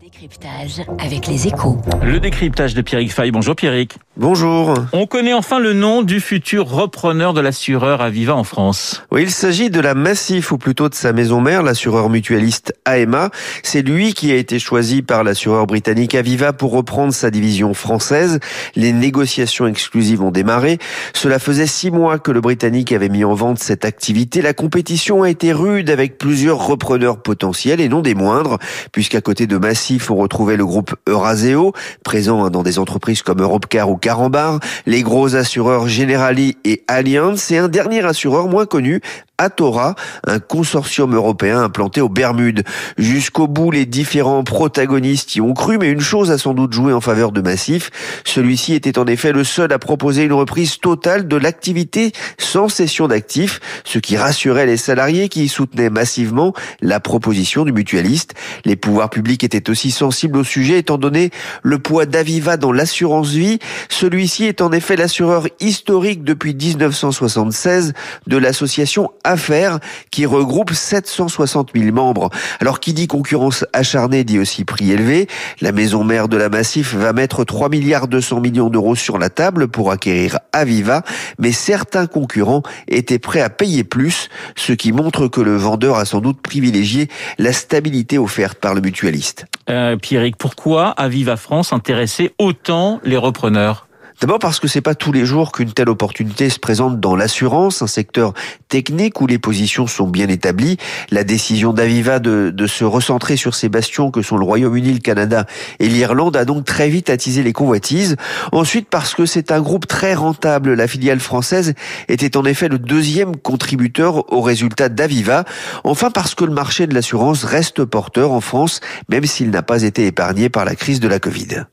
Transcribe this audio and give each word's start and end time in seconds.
Décryptage 0.00 0.80
avec 0.98 1.26
les 1.26 1.46
échos. 1.46 1.76
Le 2.02 2.18
décryptage 2.20 2.72
de 2.72 2.80
Pierrick 2.80 3.12
Fay. 3.12 3.30
Bonjour 3.30 3.54
Pierrick. 3.54 3.98
Bonjour. 4.22 4.74
On 4.92 5.06
connaît 5.06 5.32
enfin 5.32 5.58
le 5.58 5.72
nom 5.72 6.02
du 6.02 6.20
futur 6.20 6.68
repreneur 6.68 7.32
de 7.32 7.40
l'assureur 7.40 8.02
Aviva 8.02 8.36
en 8.36 8.44
France. 8.44 9.02
Oui, 9.10 9.22
il 9.22 9.30
s'agit 9.30 9.70
de 9.70 9.80
la 9.80 9.94
Massif, 9.94 10.52
ou 10.52 10.58
plutôt 10.58 10.90
de 10.90 10.94
sa 10.94 11.14
maison 11.14 11.40
mère, 11.40 11.62
l'assureur 11.62 12.10
mutualiste 12.10 12.74
AMA. 12.84 13.30
C'est 13.62 13.80
lui 13.80 14.12
qui 14.12 14.30
a 14.30 14.34
été 14.34 14.58
choisi 14.58 15.00
par 15.00 15.24
l'assureur 15.24 15.66
britannique 15.66 16.14
Aviva 16.14 16.52
pour 16.52 16.72
reprendre 16.72 17.14
sa 17.14 17.30
division 17.30 17.72
française. 17.72 18.40
Les 18.76 18.92
négociations 18.92 19.66
exclusives 19.66 20.22
ont 20.22 20.30
démarré. 20.30 20.76
Cela 21.14 21.38
faisait 21.38 21.66
six 21.66 21.90
mois 21.90 22.18
que 22.18 22.30
le 22.30 22.42
Britannique 22.42 22.92
avait 22.92 23.08
mis 23.08 23.24
en 23.24 23.32
vente 23.32 23.58
cette 23.58 23.86
activité. 23.86 24.42
La 24.42 24.52
compétition 24.52 25.22
a 25.22 25.30
été 25.30 25.54
rude 25.54 25.88
avec 25.88 26.18
plusieurs 26.18 26.66
repreneurs 26.66 27.22
potentiels 27.22 27.80
et 27.80 27.88
non 27.88 28.02
des 28.02 28.14
moindres, 28.14 28.58
puisqu'à 28.92 29.22
côté 29.22 29.46
de 29.46 29.56
Massif, 29.56 30.10
on 30.10 30.16
retrouvait 30.16 30.58
le 30.58 30.66
groupe 30.66 30.94
Euraseo, 31.08 31.72
présent 32.04 32.50
dans 32.50 32.62
des 32.62 32.78
entreprises 32.78 33.22
comme 33.22 33.40
Europcar 33.40 33.88
ou 33.88 33.96
Carambar, 34.10 34.58
les 34.86 35.02
gros 35.04 35.36
assureurs 35.36 35.86
Generali 35.86 36.56
et 36.64 36.82
Allianz, 36.88 37.52
et 37.52 37.58
un 37.58 37.68
dernier 37.68 38.04
assureur 38.04 38.48
moins 38.48 38.66
connu, 38.66 39.00
Atora, 39.40 39.94
un 40.26 40.38
consortium 40.38 41.14
européen 41.14 41.62
implanté 41.62 42.02
aux 42.02 42.10
Bermudes. 42.10 42.62
Jusqu'au 42.98 43.48
bout, 43.48 43.70
les 43.70 43.86
différents 43.86 44.44
protagonistes 44.44 45.34
y 45.34 45.40
ont 45.40 45.54
cru, 45.54 45.78
mais 45.78 45.90
une 45.90 46.00
chose 46.00 46.30
a 46.30 46.36
sans 46.36 46.52
doute 46.52 46.74
joué 46.74 46.92
en 46.92 47.00
faveur 47.00 47.32
de 47.32 47.40
Massif. 47.40 47.90
Celui-ci 48.24 48.74
était 48.74 48.98
en 48.98 49.06
effet 49.06 49.32
le 49.32 49.42
seul 49.42 49.72
à 49.72 49.78
proposer 49.78 50.24
une 50.24 50.34
reprise 50.34 50.78
totale 50.78 51.26
de 51.26 51.36
l'activité 51.36 52.12
sans 52.36 52.68
cession 52.68 53.08
d'actifs, 53.08 53.60
ce 53.84 53.98
qui 53.98 54.18
rassurait 54.18 54.66
les 54.66 54.76
salariés 54.76 55.30
qui 55.30 55.48
soutenaient 55.48 55.88
massivement 55.88 56.52
la 56.82 57.00
proposition 57.00 57.64
du 57.64 57.72
mutualiste. 57.72 58.34
Les 58.66 58.76
pouvoirs 58.76 59.08
publics 59.08 59.42
étaient 59.42 59.70
aussi 59.70 59.90
sensibles 59.90 60.36
au 60.36 60.44
sujet 60.44 60.78
étant 60.78 60.98
donné 60.98 61.30
le 61.62 61.78
poids 61.78 62.04
d'Aviva 62.04 62.58
dans 62.58 62.72
l'assurance 62.72 63.30
vie. 63.30 63.58
Celui-ci 63.88 64.44
est 64.44 64.60
en 64.60 64.70
effet 64.70 64.96
l'assureur 64.96 65.46
historique 65.60 66.24
depuis 66.24 66.54
1976 66.54 67.94
de 68.26 68.36
l'association 68.36 69.10
Affaires 69.30 69.78
qui 70.10 70.26
regroupe 70.26 70.72
760 70.72 71.70
000 71.74 71.94
membres. 71.94 72.30
Alors 72.60 72.80
qui 72.80 72.92
dit 72.92 73.06
concurrence 73.06 73.64
acharnée 73.72 74.24
dit 74.24 74.38
aussi 74.38 74.64
prix 74.64 74.90
élevé. 74.92 75.28
La 75.60 75.72
maison 75.72 76.04
mère 76.04 76.28
de 76.28 76.36
la 76.36 76.48
Massif 76.48 76.94
va 76.94 77.12
mettre 77.12 77.44
3 77.44 77.68
milliards 77.68 78.08
200 78.08 78.40
millions 78.40 78.68
d'euros 78.68 78.94
sur 78.94 79.18
la 79.18 79.30
table 79.30 79.68
pour 79.68 79.90
acquérir 79.90 80.38
Aviva, 80.52 81.02
mais 81.38 81.52
certains 81.52 82.06
concurrents 82.06 82.62
étaient 82.88 83.18
prêts 83.18 83.40
à 83.40 83.50
payer 83.50 83.84
plus, 83.84 84.28
ce 84.56 84.72
qui 84.72 84.92
montre 84.92 85.28
que 85.28 85.40
le 85.40 85.56
vendeur 85.56 85.96
a 85.96 86.04
sans 86.04 86.20
doute 86.20 86.40
privilégié 86.42 87.08
la 87.38 87.52
stabilité 87.52 88.18
offerte 88.18 88.58
par 88.58 88.74
le 88.74 88.80
mutualiste. 88.80 89.46
Euh, 89.68 89.96
Pierrick, 89.96 90.36
pourquoi 90.36 90.90
Aviva 90.90 91.36
France 91.36 91.72
intéressait 91.72 92.32
autant 92.38 93.00
les 93.04 93.16
repreneurs? 93.16 93.86
D'abord 94.20 94.38
parce 94.38 94.60
que 94.60 94.68
c'est 94.68 94.82
pas 94.82 94.94
tous 94.94 95.12
les 95.12 95.24
jours 95.24 95.50
qu'une 95.50 95.72
telle 95.72 95.88
opportunité 95.88 96.50
se 96.50 96.58
présente 96.58 97.00
dans 97.00 97.16
l'assurance, 97.16 97.80
un 97.80 97.86
secteur 97.86 98.34
technique 98.68 99.22
où 99.22 99.26
les 99.26 99.38
positions 99.38 99.86
sont 99.86 100.06
bien 100.06 100.28
établies. 100.28 100.76
La 101.10 101.24
décision 101.24 101.72
d'Aviva 101.72 102.18
de, 102.18 102.66
se 102.66 102.84
recentrer 102.84 103.38
sur 103.38 103.54
ces 103.54 103.70
bastions 103.70 104.10
que 104.10 104.20
sont 104.20 104.36
le 104.36 104.44
Royaume-Uni, 104.44 104.92
le 104.92 104.98
Canada 104.98 105.46
et 105.78 105.88
l'Irlande 105.88 106.36
a 106.36 106.44
donc 106.44 106.66
très 106.66 106.90
vite 106.90 107.08
attisé 107.08 107.42
les 107.42 107.54
convoitises. 107.54 108.16
Ensuite 108.52 108.90
parce 108.90 109.14
que 109.14 109.24
c'est 109.24 109.52
un 109.52 109.62
groupe 109.62 109.86
très 109.86 110.12
rentable. 110.12 110.74
La 110.74 110.86
filiale 110.86 111.20
française 111.20 111.72
était 112.08 112.36
en 112.36 112.44
effet 112.44 112.68
le 112.68 112.78
deuxième 112.78 113.36
contributeur 113.36 114.30
aux 114.30 114.42
résultats 114.42 114.90
d'Aviva. 114.90 115.46
Enfin 115.82 116.10
parce 116.10 116.34
que 116.34 116.44
le 116.44 116.52
marché 116.52 116.86
de 116.86 116.92
l'assurance 116.92 117.44
reste 117.44 117.86
porteur 117.86 118.32
en 118.32 118.42
France, 118.42 118.80
même 119.08 119.24
s'il 119.24 119.48
n'a 119.48 119.62
pas 119.62 119.82
été 119.82 120.04
épargné 120.04 120.50
par 120.50 120.66
la 120.66 120.74
crise 120.74 121.00
de 121.00 121.08
la 121.08 121.20
Covid. 121.20 121.64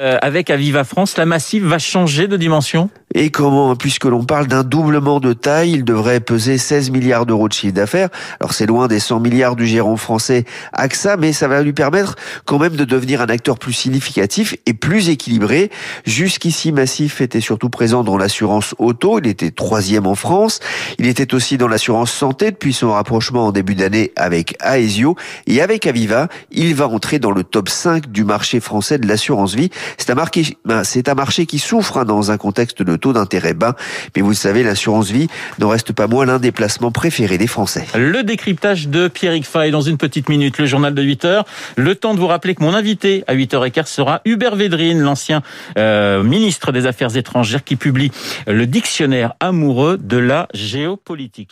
Euh, 0.00 0.16
avec 0.22 0.48
Aviva 0.48 0.84
France, 0.84 1.16
la 1.16 1.26
Massif 1.26 1.64
va 1.64 1.80
changer 1.80 2.28
de 2.28 2.36
dimension? 2.36 2.88
Et 3.14 3.30
comment 3.30 3.74
Puisque 3.74 4.04
l'on 4.04 4.22
parle 4.22 4.46
d'un 4.46 4.62
doublement 4.62 5.18
de 5.18 5.32
taille, 5.32 5.72
il 5.72 5.84
devrait 5.84 6.20
peser 6.20 6.58
16 6.58 6.90
milliards 6.90 7.24
d'euros 7.24 7.48
de 7.48 7.54
chiffre 7.54 7.72
d'affaires. 7.72 8.10
Alors 8.38 8.52
c'est 8.52 8.66
loin 8.66 8.86
des 8.86 9.00
100 9.00 9.18
milliards 9.20 9.56
du 9.56 9.66
gérant 9.66 9.96
français 9.96 10.44
AXA, 10.74 11.16
mais 11.16 11.32
ça 11.32 11.48
va 11.48 11.62
lui 11.62 11.72
permettre 11.72 12.16
quand 12.44 12.58
même 12.58 12.76
de 12.76 12.84
devenir 12.84 13.22
un 13.22 13.26
acteur 13.26 13.58
plus 13.58 13.72
significatif 13.72 14.54
et 14.66 14.74
plus 14.74 15.08
équilibré. 15.08 15.70
Jusqu'ici, 16.04 16.70
Massif 16.70 17.22
était 17.22 17.40
surtout 17.40 17.70
présent 17.70 18.04
dans 18.04 18.18
l'assurance 18.18 18.74
auto. 18.78 19.18
Il 19.18 19.26
était 19.26 19.50
troisième 19.50 20.06
en 20.06 20.14
France. 20.14 20.60
Il 20.98 21.06
était 21.06 21.34
aussi 21.34 21.56
dans 21.56 21.66
l'assurance 21.66 22.12
santé 22.12 22.50
depuis 22.50 22.74
son 22.74 22.92
rapprochement 22.92 23.46
en 23.46 23.52
début 23.52 23.74
d'année 23.74 24.12
avec 24.16 24.54
Aesio. 24.62 25.16
Et 25.46 25.62
avec 25.62 25.86
Aviva, 25.86 26.28
il 26.52 26.74
va 26.74 26.86
entrer 26.86 27.18
dans 27.18 27.32
le 27.32 27.42
top 27.42 27.70
5 27.70 28.12
du 28.12 28.24
marché 28.24 28.60
français 28.60 28.98
de 28.98 29.08
l'assurance 29.08 29.54
vie. 29.54 29.70
C'est 29.96 30.10
un, 30.10 30.14
marché, 30.14 30.56
ben, 30.64 30.84
c'est 30.84 31.08
un 31.08 31.14
marché 31.14 31.46
qui 31.46 31.58
souffre 31.58 31.98
hein, 31.98 32.04
dans 32.04 32.30
un 32.30 32.36
contexte 32.36 32.82
de 32.82 32.96
taux 32.96 33.12
d'intérêt 33.12 33.54
bas. 33.54 33.76
Mais 34.16 34.22
vous 34.22 34.34
savez, 34.34 34.62
l'assurance 34.62 35.10
vie 35.10 35.28
n'en 35.58 35.68
reste 35.68 35.92
pas 35.92 36.06
moins 36.06 36.26
l'un 36.26 36.38
des 36.38 36.52
placements 36.52 36.90
préférés 36.90 37.38
des 37.38 37.46
Français. 37.46 37.86
Le 37.94 38.22
décryptage 38.22 38.88
de 38.88 39.08
Pierrick 39.08 39.46
Fay 39.46 39.70
dans 39.70 39.80
une 39.80 39.96
petite 39.96 40.28
minute, 40.28 40.58
le 40.58 40.66
journal 40.66 40.94
de 40.94 41.02
8 41.02 41.24
heures. 41.24 41.44
Le 41.76 41.94
temps 41.94 42.14
de 42.14 42.20
vous 42.20 42.26
rappeler 42.26 42.54
que 42.54 42.62
mon 42.62 42.74
invité 42.74 43.24
à 43.26 43.34
8h15 43.34 43.86
sera 43.86 44.20
Hubert 44.24 44.56
Védrine, 44.56 45.00
l'ancien 45.00 45.42
euh, 45.76 46.22
ministre 46.22 46.72
des 46.72 46.86
Affaires 46.86 47.16
étrangères 47.16 47.64
qui 47.64 47.76
publie 47.76 48.10
le 48.46 48.66
dictionnaire 48.66 49.34
amoureux 49.40 49.98
de 49.98 50.16
la 50.16 50.48
géopolitique. 50.54 51.50